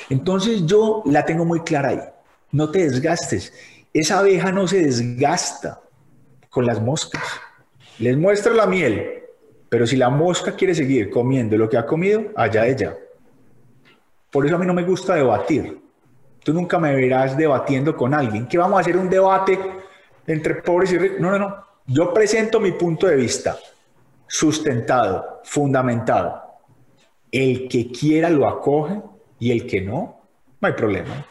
[0.09, 1.99] Entonces yo la tengo muy clara ahí.
[2.51, 3.53] No te desgastes.
[3.93, 5.81] Esa abeja no se desgasta
[6.49, 7.21] con las moscas.
[7.99, 9.23] Les muestra la miel,
[9.67, 12.95] pero si la mosca quiere seguir comiendo lo que ha comido, allá ella.
[14.33, 15.79] Por eso a mí no me gusta debatir.
[16.43, 18.47] Tú nunca me verás debatiendo con alguien.
[18.47, 19.59] Que vamos a hacer un debate
[20.25, 21.19] entre pobres y ricos.
[21.19, 21.55] No, no, no.
[21.85, 23.55] Yo presento mi punto de vista
[24.27, 26.41] sustentado, fundamentado.
[27.31, 28.99] El que quiera lo acoge
[29.37, 30.19] y el que no,
[30.59, 31.27] no hay problema.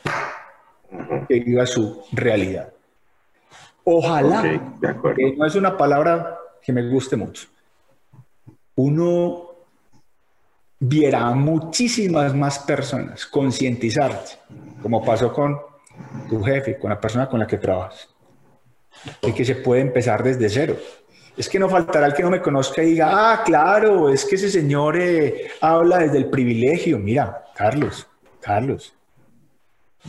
[1.28, 2.72] Que viva su realidad.
[3.82, 4.42] Ojalá,
[5.16, 7.48] que no es una palabra que me guste mucho,
[8.76, 9.51] uno
[10.84, 14.38] viera a muchísimas más personas concientizarse,
[14.82, 15.56] como pasó con
[16.28, 18.08] tu jefe, con la persona con la que trabajas,
[19.22, 20.76] y que se puede empezar desde cero.
[21.36, 24.34] Es que no faltará el que no me conozca y diga, ah, claro, es que
[24.34, 26.98] ese señor eh, habla desde el privilegio.
[26.98, 28.06] Mira, Carlos,
[28.40, 28.92] Carlos,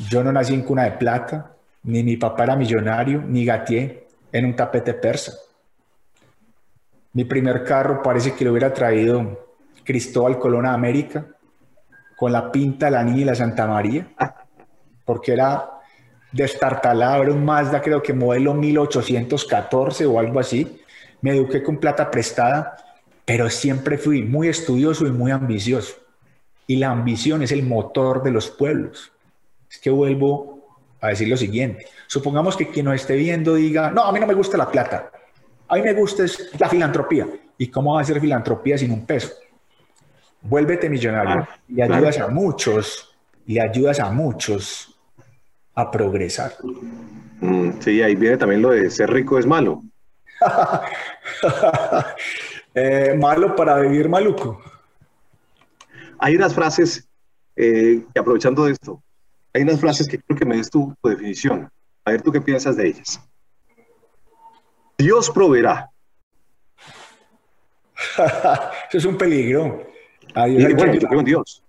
[0.10, 4.46] yo no nací en cuna de plata, ni mi papá era millonario, ni gateé en
[4.46, 5.34] un tapete persa.
[7.14, 9.43] Mi primer carro parece que lo hubiera traído
[9.84, 11.26] Cristóbal Colón a América
[12.15, 14.08] con la pinta, la niña y la Santa María,
[15.06, 15.69] porque era
[16.32, 20.80] destartalado, era un Mazda creo que modelo 1814 o algo así.
[21.22, 22.76] Me eduqué con plata prestada,
[23.26, 25.96] pero siempre fui muy estudioso y muy ambicioso.
[26.67, 29.12] Y la ambición es el motor de los pueblos.
[29.69, 31.86] Es que vuelvo a decir lo siguiente.
[32.08, 35.12] Supongamos que quien nos esté viendo diga, no, a mí no me gusta la plata.
[35.67, 36.24] A mí me gusta
[36.58, 37.28] la filantropía.
[37.58, 39.34] ¿Y cómo va a ser filantropía sin un peso?
[40.44, 45.00] Vuélvete millonario y ayudas a muchos, y ayudas a muchos
[45.76, 46.54] a progresar.
[47.40, 49.82] Mm, sí, ahí viene también lo de ser rico es malo.
[52.76, 54.60] Eh, malo para vivir maluco.
[56.18, 57.08] Hay unas frases,
[57.56, 59.00] eh, que aprovechando de esto,
[59.54, 61.70] hay unas frases que creo que me des tu, definición.
[62.04, 63.22] A ver, ¿tú qué piensas de ellas?
[64.98, 65.92] Dios proveerá.
[68.90, 69.93] Eso es un peligro.
[70.34, 70.76] Adiós, yo
[71.08, 71.63] creo en Dios.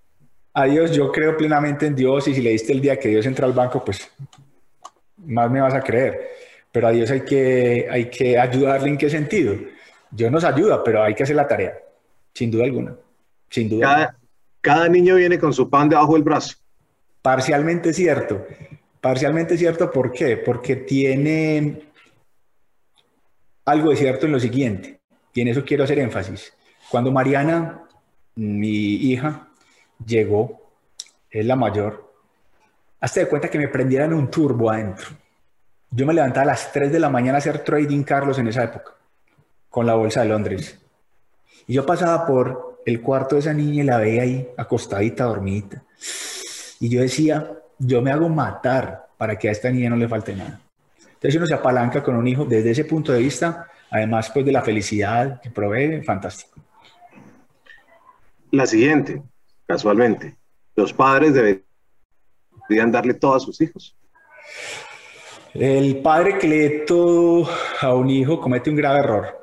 [0.52, 3.46] Adiós, yo creo plenamente en Dios y si le diste el día que Dios entra
[3.46, 4.10] al banco, pues
[5.18, 6.28] más me vas a creer.
[6.70, 9.54] Pero a Dios hay que, hay que ayudarle en qué sentido.
[10.10, 11.76] Dios nos ayuda, pero hay que hacer la tarea,
[12.32, 12.94] sin duda alguna.
[13.50, 13.86] Sin duda.
[13.86, 14.18] Cada,
[14.60, 16.56] cada niño viene con su pan debajo del brazo.
[17.20, 18.46] Parcialmente cierto.
[19.00, 20.36] Parcialmente cierto, ¿por qué?
[20.36, 21.82] Porque tiene
[23.64, 25.00] algo de cierto en lo siguiente,
[25.32, 26.52] y en eso quiero hacer énfasis.
[26.90, 27.82] Cuando Mariana
[28.36, 29.48] mi hija
[30.04, 30.72] llegó,
[31.30, 32.12] es la mayor,
[33.00, 35.08] hasta de cuenta que me prendieran un turbo adentro.
[35.90, 38.64] Yo me levantaba a las 3 de la mañana a hacer trading, Carlos, en esa
[38.64, 38.94] época,
[39.68, 40.78] con la bolsa de Londres.
[41.66, 45.82] Y yo pasaba por el cuarto de esa niña y la veía ahí, acostadita, dormidita.
[46.80, 50.34] Y yo decía, yo me hago matar para que a esta niña no le falte
[50.34, 50.60] nada.
[51.06, 54.52] Entonces uno se apalanca con un hijo desde ese punto de vista, además pues de
[54.52, 56.63] la felicidad que provee, fantástico
[58.56, 59.22] la siguiente,
[59.66, 60.36] casualmente.
[60.76, 63.96] Los padres deberían darle todo a sus hijos.
[65.52, 67.48] El padre que lee todo
[67.80, 69.40] a un hijo comete un grave error.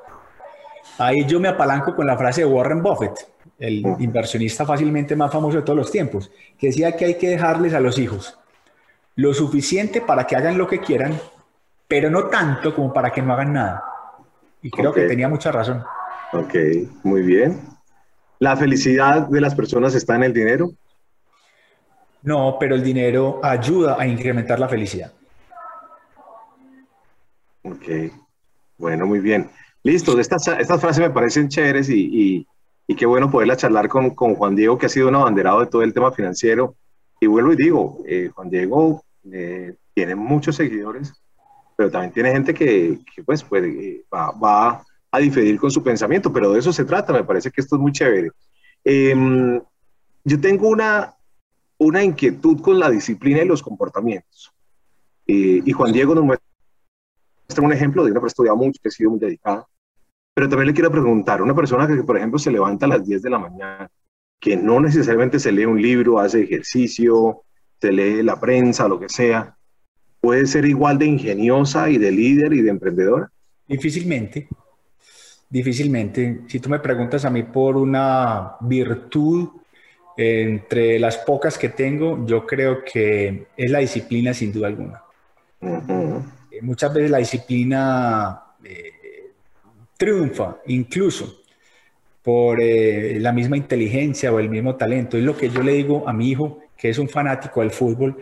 [0.98, 5.56] Ahí yo me apalanco con la frase de Warren Buffett, el inversionista fácilmente más famoso
[5.56, 8.38] de todos los tiempos, que decía que hay que dejarles a los hijos
[9.16, 11.18] lo suficiente para que hagan lo que quieran,
[11.86, 13.84] pero no tanto como para que no hagan nada.
[14.62, 15.82] Y creo que tenía mucha razón.
[16.32, 16.54] Ok,
[17.02, 17.60] muy bien.
[18.42, 20.72] ¿La felicidad de las personas está en el dinero?
[22.24, 25.12] No, pero el dinero ayuda a incrementar la felicidad.
[27.62, 28.10] Ok,
[28.78, 29.48] bueno, muy bien.
[29.84, 32.44] Listo, estas, estas frases me parecen chéveres y,
[32.88, 35.66] y, qué bueno poderla charlar con, con, Juan Diego, que ha sido un abanderado de
[35.66, 36.74] todo el tema financiero.
[37.20, 41.12] Y vuelvo y digo, eh, Juan Diego eh, tiene muchos seguidores,
[41.76, 45.82] pero también tiene gente que, que pues, puede, eh, va, va a diferir con su
[45.82, 48.30] pensamiento, pero de eso se trata, me parece que esto es muy chévere.
[48.82, 49.60] Em,
[50.24, 51.14] yo tengo una,
[51.78, 54.52] una inquietud con la disciplina y los comportamientos.
[55.26, 56.44] Eh, y Juan Diego nos muestra
[57.62, 59.66] un ejemplo de una persona que estudiado mucho, que ha sido muy dedicada.
[60.34, 63.20] Pero también le quiero preguntar, una persona que, por ejemplo, se levanta a las 10
[63.20, 63.90] de la mañana,
[64.40, 67.42] que no necesariamente se lee un libro, hace ejercicio,
[67.78, 69.56] se lee la prensa, lo que sea,
[70.22, 73.30] ¿puede ser igual de ingeniosa y de líder y de emprendedora?
[73.68, 74.48] Difícilmente.
[75.52, 76.40] Difícilmente.
[76.48, 79.50] Si tú me preguntas a mí por una virtud
[80.16, 85.02] entre las pocas que tengo, yo creo que es la disciplina sin duda alguna.
[85.60, 89.32] Eh, muchas veces la disciplina eh,
[89.98, 91.42] triunfa incluso
[92.22, 95.18] por eh, la misma inteligencia o el mismo talento.
[95.18, 98.16] Es lo que yo le digo a mi hijo, que es un fanático del fútbol,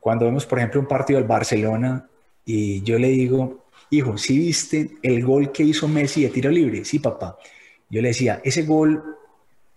[0.00, 2.08] cuando vemos, por ejemplo, un partido del Barcelona
[2.46, 6.84] y yo le digo, hijo, ¿sí viste el gol que hizo Messi de tiro libre?
[6.84, 7.36] Sí, papá.
[7.88, 9.16] Yo le decía, ese gol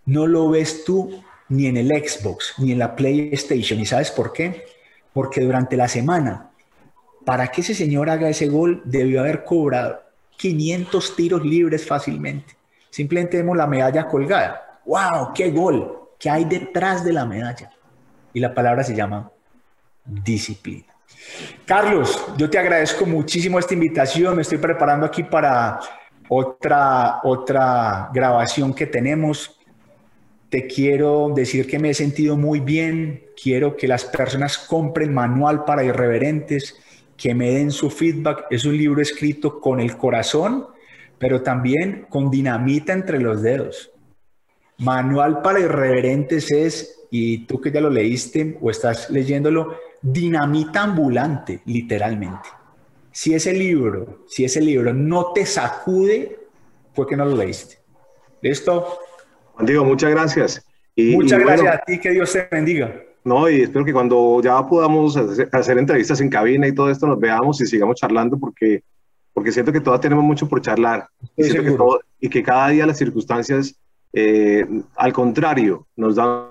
[0.06, 3.78] no lo ves tú ni en el Xbox, ni en la PlayStation.
[3.80, 4.64] ¿Y sabes por qué?
[5.12, 6.50] Porque durante la semana,
[7.24, 10.00] para que ese señor haga ese gol, debió haber cobrado
[10.36, 12.56] 500 tiros libres fácilmente.
[12.90, 14.80] Simplemente vemos la medalla colgada.
[14.86, 15.32] ¡Wow!
[15.34, 16.08] ¡Qué gol!
[16.18, 17.70] ¿Qué hay detrás de la medalla?
[18.32, 19.30] Y la palabra se llama
[20.04, 20.97] disciplina.
[21.64, 24.36] Carlos, yo te agradezco muchísimo esta invitación.
[24.36, 25.80] Me estoy preparando aquí para
[26.28, 29.58] otra, otra grabación que tenemos.
[30.48, 33.24] Te quiero decir que me he sentido muy bien.
[33.40, 36.76] Quiero que las personas compren Manual para Irreverentes,
[37.16, 38.46] que me den su feedback.
[38.50, 40.66] Es un libro escrito con el corazón,
[41.18, 43.90] pero también con dinamita entre los dedos.
[44.78, 51.62] Manual para Irreverentes es, y tú que ya lo leíste o estás leyéndolo, dinamita ambulante,
[51.66, 52.48] literalmente.
[53.10, 56.38] Si ese libro, si ese libro no te sacude,
[56.92, 57.78] fue que no lo leíste.
[58.40, 58.98] ¿Listo?
[59.60, 60.64] Diego, muchas gracias.
[60.94, 62.94] Y, muchas gracias a ti, que Dios te bendiga.
[63.24, 67.18] No, y espero que cuando ya podamos hacer, entrevistas en cabina y todo esto, nos
[67.18, 68.82] veamos y sigamos charlando porque,
[69.32, 71.08] porque siento que todavía tenemos mucho por charlar.
[71.36, 71.76] Y, que
[72.20, 73.74] y que cada día las circunstancias,
[74.12, 76.47] eh, al contrario, nos dan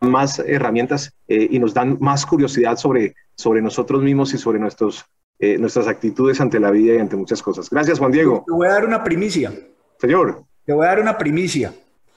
[0.00, 5.04] más herramientas eh, y nos dan más curiosidad sobre, sobre nosotros mismos y sobre nuestros,
[5.38, 7.70] eh, nuestras actitudes ante la vida y ante muchas cosas.
[7.70, 8.44] Gracias, Juan Diego.
[8.46, 9.52] Te voy a dar una primicia.
[9.98, 10.44] Señor.
[10.64, 11.72] Te voy a dar una primicia.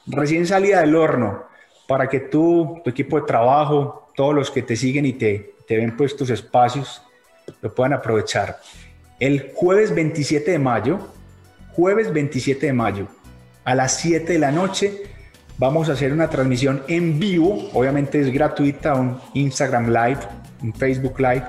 [0.07, 1.43] Recién salida del horno,
[1.87, 5.77] para que tú, tu equipo de trabajo, todos los que te siguen y te, te
[5.77, 7.03] ven pues tus espacios,
[7.61, 8.59] lo puedan aprovechar.
[9.19, 10.99] El jueves 27 de mayo,
[11.73, 13.07] jueves 27 de mayo,
[13.65, 15.03] a las 7 de la noche,
[15.59, 20.19] vamos a hacer una transmisión en vivo, obviamente es gratuita, un Instagram Live,
[20.63, 21.43] un Facebook Live,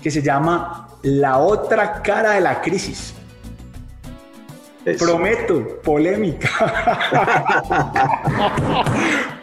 [0.00, 3.14] que se llama La otra cara de la crisis.
[4.98, 6.48] Prometo, polémica.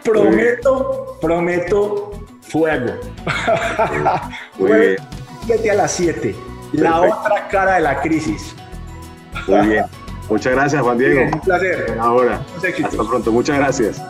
[0.04, 2.94] prometo, prometo fuego.
[5.46, 6.34] Vete a las 7.
[6.72, 8.56] La otra cara de la crisis.
[9.46, 9.84] Muy bien.
[10.28, 11.22] Muchas gracias, Juan Diego.
[11.32, 11.96] un placer.
[12.00, 12.40] Ahora.
[12.56, 13.32] Hasta pronto.
[13.32, 14.02] Muchas gracias.